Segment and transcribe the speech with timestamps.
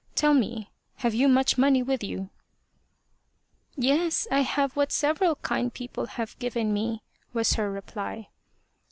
[0.15, 2.31] Tell me, have you much money with you?""
[3.75, 8.29] Yes, I have what several kind people have given me," was her reply.